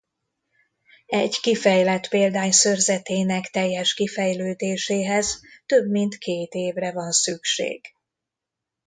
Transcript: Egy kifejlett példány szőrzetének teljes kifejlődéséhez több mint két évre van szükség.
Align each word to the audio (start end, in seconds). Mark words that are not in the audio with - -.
Egy 1.07 1.39
kifejlett 1.41 2.07
példány 2.07 2.51
szőrzetének 2.51 3.45
teljes 3.45 3.93
kifejlődéséhez 3.93 5.41
több 5.65 5.87
mint 5.89 6.17
két 6.17 6.53
évre 6.53 6.91
van 6.91 7.11
szükség. 7.11 7.95